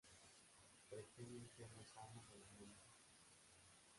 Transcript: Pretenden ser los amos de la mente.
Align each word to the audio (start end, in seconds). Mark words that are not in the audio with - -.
Pretenden 0.89 1.47
ser 1.47 1.69
los 1.77 1.95
amos 1.95 2.27
de 2.31 2.39
la 2.39 2.49
mente. 2.59 2.89